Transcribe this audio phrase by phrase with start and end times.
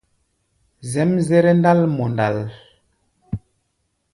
[0.91, 2.37] Zɛ́mzɛ́rɛ́ ndál mɔ ndǎl.